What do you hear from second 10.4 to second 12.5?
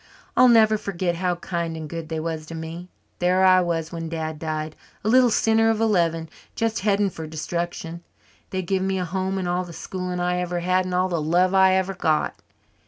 had and all the love I ever got.